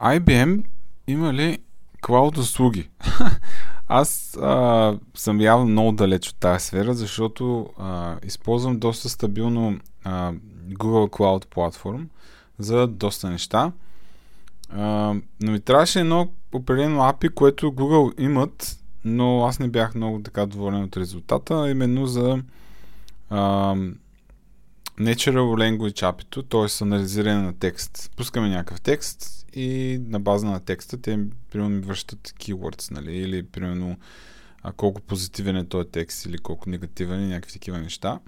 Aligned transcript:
IBM 0.00 0.64
има 1.06 1.32
ли 1.34 1.58
клауд 2.02 2.36
услуги? 2.36 2.88
Аз 3.88 4.36
а, 4.42 4.98
съм 5.14 5.40
явно 5.40 5.66
много 5.66 5.92
далеч 5.92 6.28
от 6.28 6.36
тази 6.36 6.64
сфера, 6.64 6.94
защото 6.94 7.70
а, 7.78 8.16
използвам 8.24 8.78
доста 8.78 9.08
стабилно 9.08 9.80
а, 10.04 10.32
Google 10.68 11.10
Cloud 11.10 11.46
Platform 11.46 12.04
за 12.58 12.86
доста 12.86 13.30
неща. 13.30 13.72
А, 14.70 15.14
но 15.40 15.52
ми 15.52 15.60
трябваше 15.60 16.00
едно 16.00 16.28
определено 16.52 17.00
API, 17.00 17.34
което 17.34 17.72
Google 17.72 18.20
имат, 18.20 18.78
но 19.04 19.44
аз 19.44 19.58
не 19.58 19.68
бях 19.68 19.94
много 19.94 20.22
така 20.22 20.46
доволен 20.46 20.82
от 20.82 20.96
резултата, 20.96 21.70
именно 21.70 22.06
за 22.06 22.38
а, 23.30 23.74
Natural 25.00 25.46
Language 25.54 26.02
API-то, 26.02 26.42
т.е. 26.42 26.84
анализиране 26.84 27.42
на 27.42 27.58
текст. 27.58 28.10
Пускаме 28.16 28.48
някакъв 28.48 28.80
текст 28.80 29.46
и 29.54 30.00
на 30.06 30.20
база 30.20 30.46
на 30.46 30.60
текста 30.60 31.00
те 31.00 31.18
примерно 31.50 31.70
ми 31.70 31.80
връщат 31.80 32.28
keywords, 32.28 32.90
нали, 32.90 33.16
или 33.16 33.42
примерно 33.42 33.96
а, 34.62 34.72
колко 34.72 35.00
позитивен 35.00 35.56
е 35.56 35.68
този 35.68 35.88
текст 35.88 36.24
или 36.24 36.38
колко 36.38 36.70
негативен 36.70 37.24
и 37.24 37.28
някакви 37.28 37.52
такива 37.52 37.78
неща. 37.78 38.18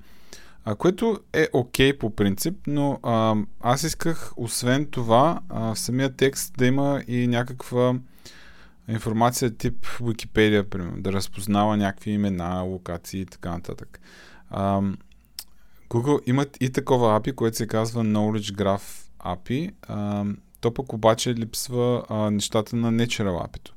А, 0.65 0.75
което 0.75 1.21
е 1.33 1.49
окей 1.53 1.93
okay 1.93 1.99
по 1.99 2.17
принцип, 2.17 2.55
но 2.67 3.01
а, 3.03 3.35
аз 3.61 3.83
исках 3.83 4.33
освен 4.37 4.87
това 4.87 5.41
а, 5.49 5.75
в 5.75 5.79
самия 5.79 6.17
текст 6.17 6.55
да 6.59 6.67
има 6.67 7.03
и 7.09 7.27
някаква 7.27 7.95
информация 8.89 9.57
тип 9.57 9.87
Wikipedia, 9.87 10.63
примерно, 10.63 11.03
да 11.03 11.13
разпознава 11.13 11.77
някакви 11.77 12.11
имена, 12.11 12.61
локации 12.61 13.21
и 13.21 13.27
така 13.27 13.51
нататък. 13.51 14.01
А, 14.51 14.83
Google 15.91 16.21
имат 16.27 16.57
и 16.61 16.71
такова 16.71 17.21
API, 17.21 17.35
което 17.35 17.57
се 17.57 17.67
казва 17.67 18.05
Knowledge 18.05 18.55
Graph 18.55 19.09
API. 19.19 19.71
А, 19.89 20.25
то 20.61 20.75
пък 20.75 20.93
обаче 20.93 21.35
липсва 21.35 22.05
а, 22.09 22.31
нещата 22.31 22.77
на 22.77 22.93
Natural 22.93 23.47
API-то. 23.47 23.75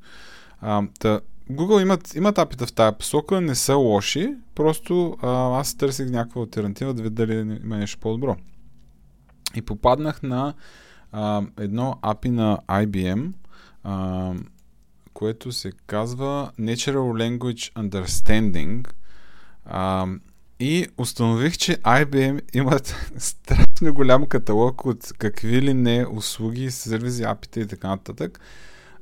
А, 0.61 0.84
та, 1.00 1.22
Google 1.52 1.81
имат, 1.81 2.16
имат 2.16 2.38
апита 2.38 2.66
в 2.67 2.73
тази 2.73 2.97
посока, 2.97 3.41
не 3.41 3.56
са 3.56 3.75
лоши, 3.75 4.36
просто 4.56 5.17
а, 5.22 5.59
аз 5.59 5.75
търсих 5.75 6.09
някаква 6.09 6.41
альтернатива 6.41 6.94
да 6.94 7.03
видя 7.03 7.25
дали 7.25 7.59
има 7.64 7.78
нещо 7.78 8.00
по-добро. 8.00 8.36
И 9.56 9.61
попаднах 9.61 10.23
на 10.23 10.53
а, 11.11 11.41
едно 11.59 12.00
API 12.02 12.30
на 12.30 12.59
IBM, 12.67 13.34
а, 13.84 14.34
което 15.14 15.52
се 15.52 15.72
казва 15.88 16.52
Natural 16.59 17.38
Language 17.38 17.73
Understanding. 17.73 18.88
А, 19.66 20.08
и 20.59 20.88
установих, 20.98 21.58
че 21.58 21.78
IBM 21.78 22.56
имат 22.56 22.96
страшно 23.18 23.94
голям 23.94 24.26
каталог 24.26 24.86
от 24.86 25.14
какви 25.18 25.62
ли 25.62 25.73
не 25.73 26.06
услуги, 26.06 26.72
сервизи, 26.72 27.23
апите 27.23 27.59
и 27.59 27.68
така 27.68 27.88
нататък. 27.88 28.40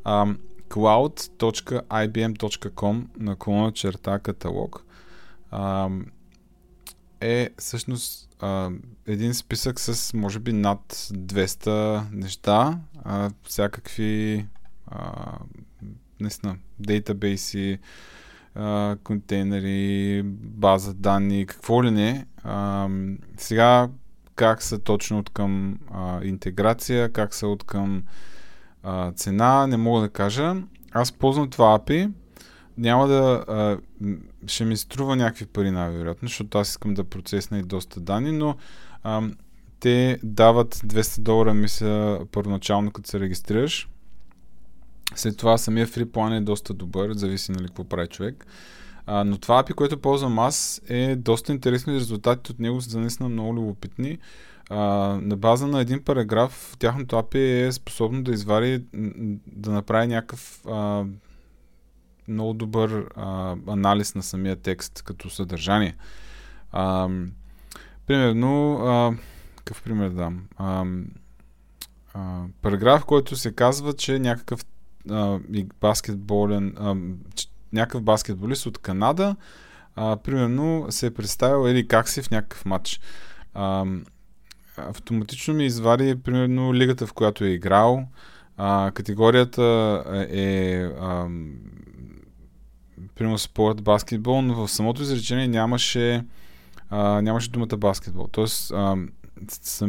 А, 0.03 0.25
cloud.ibm.com 0.69 3.05
наклона 3.17 3.71
черта 3.71 4.19
каталог 4.19 4.85
а, 5.51 5.89
е 7.21 7.49
всъщност 7.57 8.29
а, 8.39 8.71
един 9.07 9.33
списък 9.33 9.79
с 9.79 10.13
може 10.13 10.39
би 10.39 10.53
над 10.53 10.93
200 10.93 12.11
неща, 12.11 12.79
а, 13.03 13.31
всякакви 13.43 14.45
а, 14.87 15.37
наистина, 16.19 16.57
дейтабейси, 16.79 17.79
контейнери, 19.03 20.21
база 20.25 20.93
данни, 20.93 21.45
какво 21.45 21.83
ли 21.83 21.91
не. 21.91 22.25
А, 22.43 22.89
сега 23.37 23.89
как 24.35 24.63
са 24.63 24.79
точно 24.79 25.19
от 25.19 25.29
към 25.29 25.79
а, 25.93 26.23
интеграция, 26.23 27.09
как 27.09 27.33
са 27.33 27.47
от 27.47 27.63
към 27.63 28.03
а, 28.83 29.11
цена, 29.11 29.67
не 29.67 29.77
мога 29.77 30.01
да 30.01 30.09
кажа. 30.09 30.55
Аз 30.91 31.11
ползвам 31.11 31.49
това 31.49 31.79
API, 31.79 32.11
няма 32.77 33.07
да... 33.07 33.45
А, 33.47 33.77
ще 34.47 34.65
ми 34.65 34.77
струва 34.77 35.15
някакви 35.15 35.45
пари, 35.45 35.71
най-вероятно, 35.71 36.27
защото 36.27 36.57
аз 36.57 36.69
искам 36.69 36.93
да 36.93 37.03
процесна 37.03 37.59
и 37.59 37.63
доста 37.63 37.99
данни, 37.99 38.31
но 38.31 38.55
а, 39.03 39.21
те 39.79 40.19
дават 40.23 40.75
200 40.75 41.19
долара, 41.19 41.53
мисля, 41.53 42.19
първоначално, 42.31 42.91
като 42.91 43.09
се 43.09 43.19
регистрираш. 43.19 43.89
След 45.15 45.37
това 45.37 45.57
самия 45.57 45.87
фри 45.87 46.05
план 46.05 46.33
е 46.33 46.41
доста 46.41 46.73
добър, 46.73 47.13
зависи 47.13 47.51
нали 47.51 47.67
какво 47.67 47.83
прави 47.83 48.07
човек. 48.07 48.45
А, 49.05 49.23
но 49.23 49.37
това 49.37 49.63
API, 49.63 49.73
което 49.73 50.01
ползвам 50.01 50.39
аз, 50.39 50.81
е 50.87 51.15
доста 51.15 51.51
интересно 51.51 51.93
и 51.93 51.99
резултатите 51.99 52.51
от 52.51 52.59
него 52.59 52.81
са 52.81 52.99
наистина 52.99 53.29
много 53.29 53.55
любопитни. 53.55 54.17
А, 54.69 54.77
на 55.21 55.37
база 55.37 55.67
на 55.67 55.81
един 55.81 56.03
параграф, 56.03 56.75
тяхното 56.79 57.15
API 57.15 57.67
е 57.67 57.71
способно 57.71 58.23
да 58.23 58.31
извади, 58.31 58.83
да 59.47 59.71
направи 59.71 60.07
някакъв 60.07 60.61
а, 60.67 61.03
много 62.27 62.53
добър 62.53 63.05
а, 63.15 63.55
анализ 63.67 64.15
на 64.15 64.23
самия 64.23 64.55
текст 64.55 65.01
като 65.01 65.29
съдържание. 65.29 65.95
А, 66.71 67.09
примерно, 68.07 68.73
а, 68.75 69.13
какъв 69.55 69.83
пример 69.83 70.09
дам? 70.09 70.43
А, 70.57 70.85
а, 72.13 72.43
параграф, 72.61 73.05
който 73.05 73.35
се 73.35 73.55
казва, 73.55 73.93
че 73.93 74.19
някакъв 74.19 74.65
а, 75.09 75.39
баскетболен, 75.81 76.75
а, 76.79 76.95
някакъв 77.73 78.01
баскетболист 78.01 78.65
от 78.65 78.77
Канада, 78.77 79.35
а, 79.95 80.17
примерно 80.17 80.85
се 80.89 81.05
е 81.05 81.11
представил 81.11 81.69
или 81.69 81.87
как 81.87 82.09
си 82.09 82.21
в 82.21 82.31
някакъв 82.31 82.65
матч. 82.65 82.99
А, 83.53 83.85
автоматично 84.77 85.53
ми 85.53 85.65
извади, 85.65 86.15
примерно, 86.15 86.73
лигата, 86.73 87.07
в 87.07 87.13
която 87.13 87.43
е 87.43 87.49
играл. 87.49 88.07
А, 88.57 88.91
категорията 88.91 90.03
е 90.29 90.87
примерно 93.15 93.37
спорт, 93.37 93.81
баскетбол, 93.81 94.41
но 94.41 94.55
в 94.55 94.71
самото 94.71 95.01
изречение 95.01 95.47
нямаше, 95.47 96.25
а, 96.89 97.21
нямаше 97.21 97.49
думата 97.49 97.77
баскетбол. 97.77 98.27
Тоест, 98.31 98.71
а, 98.71 98.97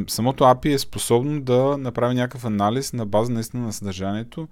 самото 0.06 0.44
API 0.44 0.74
е 0.74 0.78
способно 0.78 1.40
да 1.40 1.76
направи 1.78 2.14
някакъв 2.14 2.44
анализ 2.44 2.92
на 2.92 3.06
база 3.06 3.32
наистина 3.32 3.62
на 3.62 3.72
съдържанието 3.72 4.48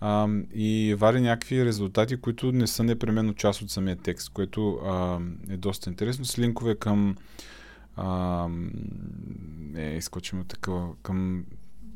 а, 0.00 0.28
и 0.54 0.94
вади 0.98 1.20
някакви 1.20 1.64
резултати, 1.64 2.16
които 2.16 2.52
не 2.52 2.66
са 2.66 2.84
непременно 2.84 3.34
част 3.34 3.62
от 3.62 3.70
самия 3.70 3.96
текст, 3.96 4.28
което 4.28 4.74
а, 4.74 5.18
е 5.50 5.56
доста 5.56 5.90
интересно. 5.90 6.24
С 6.24 6.38
линкове 6.38 6.74
към 6.74 7.16
а, 7.96 8.48
е, 9.76 9.96
изкочим 9.96 10.40
от 10.40 10.48
такова, 10.48 10.88
към 11.02 11.44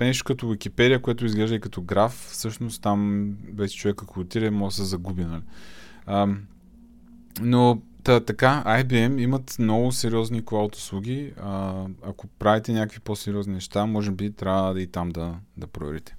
нещо 0.01 0.25
като 0.25 0.49
Википедия, 0.49 1.03
което 1.03 1.27
изглежда 1.27 1.57
и 1.57 1.61
като 1.61 1.83
граф, 1.83 2.29
всъщност 2.33 2.83
там 2.83 3.31
вече 3.55 3.79
човек 3.79 4.03
ако 4.03 4.21
отиде, 4.21 4.51
може 4.51 4.77
да 4.77 4.83
се 4.83 4.89
загуби. 4.89 5.25
Нали? 5.25 5.43
А, 6.07 6.29
но 7.41 7.83
та, 8.05 8.21
така, 8.21 8.63
IBM 8.67 9.21
имат 9.21 9.57
много 9.59 9.93
сериозни 9.93 10.45
клауд 10.45 10.77
услуги. 10.77 11.33
А, 11.41 11.85
ако 12.03 12.27
правите 12.27 12.73
някакви 12.73 13.01
по-сериозни 13.01 13.55
неща, 13.55 13.87
може 13.87 14.11
би 14.11 14.33
трябва 14.33 14.75
да 14.75 14.83
и 14.83 14.87
там 14.87 15.09
да, 15.09 15.35
да 15.57 15.67
проверите. 15.67 16.17